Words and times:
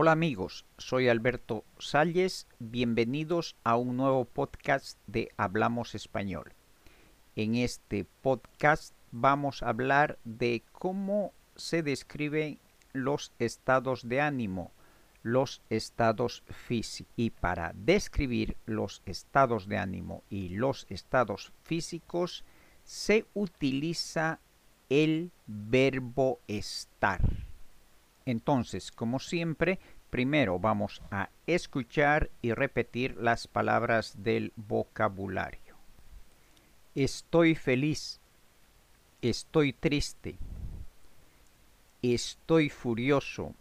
Hola 0.00 0.12
amigos, 0.12 0.64
soy 0.76 1.08
Alberto 1.08 1.64
Salles, 1.80 2.46
bienvenidos 2.60 3.56
a 3.64 3.74
un 3.74 3.96
nuevo 3.96 4.26
podcast 4.26 4.96
de 5.08 5.32
Hablamos 5.36 5.96
Español. 5.96 6.52
En 7.34 7.56
este 7.56 8.04
podcast 8.04 8.94
vamos 9.10 9.60
a 9.60 9.70
hablar 9.70 10.20
de 10.22 10.62
cómo 10.70 11.32
se 11.56 11.82
describen 11.82 12.60
los 12.92 13.32
estados 13.40 14.08
de 14.08 14.20
ánimo, 14.20 14.70
los 15.24 15.62
estados 15.68 16.44
físicos. 16.46 17.12
Y 17.16 17.30
para 17.30 17.72
describir 17.74 18.56
los 18.66 19.02
estados 19.04 19.66
de 19.66 19.78
ánimo 19.78 20.22
y 20.30 20.50
los 20.50 20.86
estados 20.90 21.52
físicos 21.64 22.44
se 22.84 23.26
utiliza 23.34 24.38
el 24.88 25.32
verbo 25.48 26.38
estar. 26.46 27.47
Entonces, 28.28 28.92
como 28.92 29.20
siempre, 29.20 29.78
primero 30.10 30.58
vamos 30.58 31.00
a 31.10 31.30
escuchar 31.46 32.28
y 32.42 32.52
repetir 32.52 33.16
las 33.16 33.46
palabras 33.46 34.22
del 34.22 34.52
vocabulario. 34.54 35.76
Estoy 36.94 37.54
feliz. 37.54 38.20
Estoy 39.22 39.72
triste. 39.72 40.36
Estoy 42.02 42.68
furioso. 42.68 43.54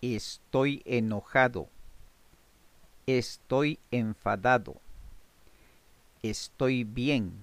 Estoy 0.00 0.80
enojado. 0.86 1.68
Estoy 3.06 3.80
enfadado. 3.90 4.80
Estoy 6.22 6.84
bien. 6.84 7.34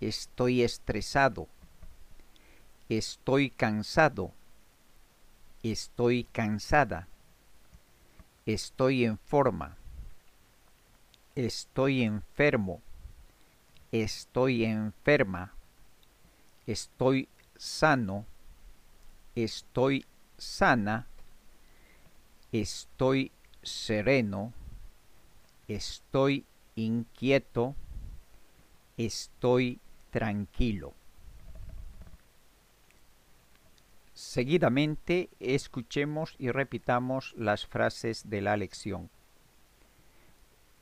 Estoy 0.00 0.62
estresado. 0.62 1.46
Estoy 2.88 3.50
cansado 3.50 4.32
Estoy 5.62 6.24
cansada. 6.24 7.06
Estoy 8.46 9.04
en 9.04 9.18
forma. 9.18 9.76
Estoy 11.34 12.02
enfermo. 12.02 12.80
Estoy 13.92 14.64
enferma. 14.64 15.52
Estoy 16.66 17.28
sano. 17.58 18.24
Estoy 19.34 20.06
sana. 20.38 21.06
Estoy 22.52 23.30
sereno. 23.62 24.54
Estoy 25.68 26.46
inquieto. 26.74 27.74
Estoy 28.96 29.78
tranquilo. 30.10 30.94
Seguidamente 34.32 35.28
escuchemos 35.40 36.36
y 36.38 36.52
repitamos 36.52 37.34
las 37.36 37.66
frases 37.66 38.30
de 38.30 38.40
la 38.40 38.56
lección. 38.56 39.10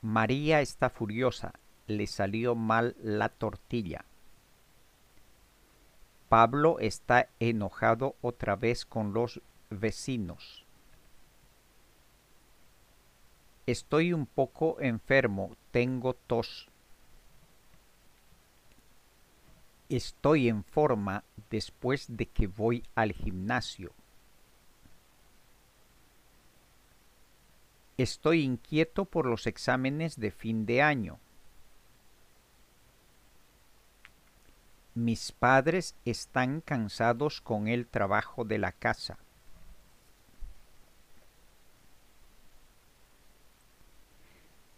María 0.02 0.60
está 0.60 0.90
furiosa, 0.90 1.54
le 1.86 2.06
salió 2.06 2.54
mal 2.54 2.94
la 3.02 3.30
tortilla. 3.30 4.04
Pablo 6.28 6.78
está 6.78 7.30
enojado 7.40 8.16
otra 8.20 8.54
vez 8.54 8.84
con 8.84 9.14
los 9.14 9.40
vecinos. 9.70 10.66
Estoy 13.64 14.12
un 14.12 14.26
poco 14.26 14.78
enfermo, 14.78 15.56
tengo 15.70 16.12
tos. 16.12 16.67
Estoy 19.88 20.48
en 20.48 20.64
forma 20.64 21.24
después 21.48 22.06
de 22.08 22.26
que 22.26 22.46
voy 22.46 22.84
al 22.94 23.12
gimnasio. 23.12 23.92
Estoy 27.96 28.42
inquieto 28.42 29.06
por 29.06 29.24
los 29.24 29.46
exámenes 29.46 30.20
de 30.20 30.30
fin 30.30 30.66
de 30.66 30.82
año. 30.82 31.18
Mis 34.94 35.32
padres 35.32 35.96
están 36.04 36.60
cansados 36.60 37.40
con 37.40 37.66
el 37.66 37.86
trabajo 37.86 38.44
de 38.44 38.58
la 38.58 38.72
casa. 38.72 39.18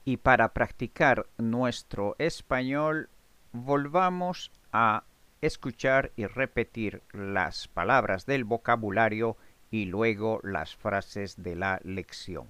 Y 0.04 0.18
para 0.18 0.52
practicar 0.52 1.26
nuestro 1.36 2.16
español, 2.18 3.10
volvamos 3.52 4.50
a 4.72 5.04
escuchar 5.40 6.12
y 6.16 6.26
repetir 6.26 7.02
las 7.12 7.68
palabras 7.68 8.26
del 8.26 8.44
vocabulario 8.44 9.36
y 9.70 9.86
luego 9.86 10.40
las 10.42 10.74
frases 10.74 11.42
de 11.42 11.56
la 11.56 11.80
lección. 11.84 12.46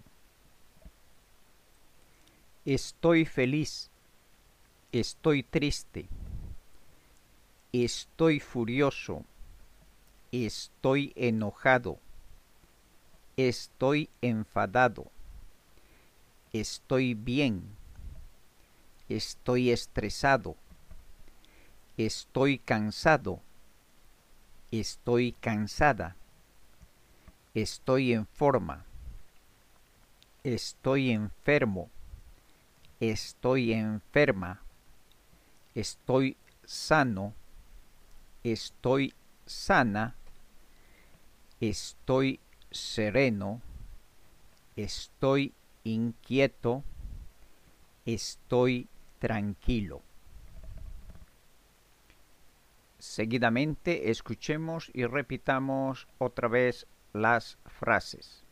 Estoy 2.65 3.25
feliz. 3.25 3.91
Estoy 4.93 5.43
triste. 5.43 6.09
Estoy 7.73 8.41
furioso. 8.41 9.25
Estoy 10.33 11.13
enojado. 11.17 11.99
Estoy 13.37 14.11
enfadado. 14.21 15.11
Estoy 16.53 17.15
bien. 17.15 17.63
Estoy 19.09 19.71
estresado 19.71 20.57
Estoy 22.07 22.57
cansado. 22.57 23.43
Estoy 24.71 25.33
cansada. 25.33 26.17
Estoy 27.53 28.15
en 28.15 28.27
forma. 28.27 28.87
Estoy 30.43 31.11
enfermo. 31.11 31.91
Estoy 33.01 33.75
enferma. 33.75 34.63
Estoy 35.75 36.39
sano. 36.65 37.35
Estoy 38.45 39.13
sana. 39.45 40.15
Estoy 41.61 42.41
sereno. 42.71 43.61
Estoy 44.75 45.53
inquieto. 45.85 46.83
Estoy 48.07 48.89
tranquilo. 49.19 50.01
Seguidamente 53.11 54.13
escuchemos 54.13 54.89
y 54.95 55.05
repitamos 55.05 56.07
otra 56.19 56.47
vez 56.47 56.87
las 57.13 57.59
frases. 57.65 58.45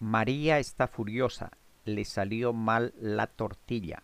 María 0.00 0.58
está 0.58 0.86
furiosa, 0.86 1.50
le 1.86 2.04
salió 2.04 2.52
mal 2.52 2.92
la 3.00 3.26
tortilla. 3.26 4.02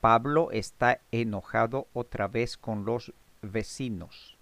Pablo 0.00 0.50
está 0.50 1.00
enojado 1.12 1.86
otra 1.92 2.26
vez 2.26 2.56
con 2.56 2.84
los 2.84 3.12
vecinos. 3.42 4.36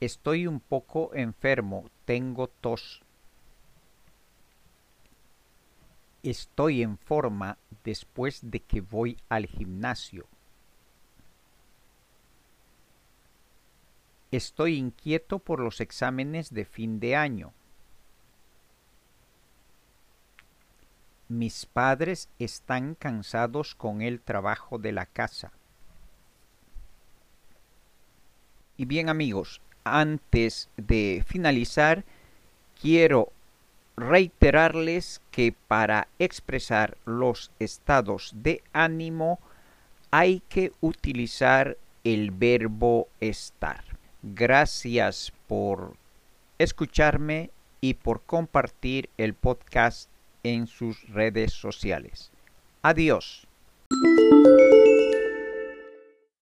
Estoy 0.00 0.46
un 0.46 0.60
poco 0.60 1.10
enfermo, 1.12 1.90
tengo 2.06 2.48
tos. 2.48 3.03
Estoy 6.24 6.82
en 6.82 6.96
forma 6.96 7.58
después 7.84 8.40
de 8.50 8.60
que 8.60 8.80
voy 8.80 9.18
al 9.28 9.44
gimnasio. 9.44 10.26
Estoy 14.30 14.78
inquieto 14.78 15.38
por 15.38 15.60
los 15.60 15.82
exámenes 15.82 16.54
de 16.54 16.64
fin 16.64 16.98
de 16.98 17.14
año. 17.14 17.52
Mis 21.28 21.66
padres 21.66 22.30
están 22.38 22.94
cansados 22.94 23.74
con 23.74 24.00
el 24.00 24.22
trabajo 24.22 24.78
de 24.78 24.92
la 24.92 25.04
casa. 25.04 25.52
Y 28.78 28.86
bien 28.86 29.10
amigos, 29.10 29.60
antes 29.84 30.70
de 30.78 31.22
finalizar, 31.26 32.02
quiero 32.80 33.33
reiterarles 33.96 35.20
que 35.30 35.54
para 35.68 36.08
expresar 36.18 36.96
los 37.04 37.50
estados 37.58 38.32
de 38.34 38.62
ánimo 38.72 39.38
hay 40.10 40.42
que 40.48 40.72
utilizar 40.80 41.76
el 42.04 42.30
verbo 42.30 43.08
estar. 43.20 43.84
Gracias 44.22 45.32
por 45.46 45.96
escucharme 46.58 47.50
y 47.80 47.94
por 47.94 48.22
compartir 48.22 49.10
el 49.18 49.34
podcast 49.34 50.08
en 50.42 50.66
sus 50.66 51.08
redes 51.08 51.52
sociales. 51.52 52.30
Adiós. 52.82 53.43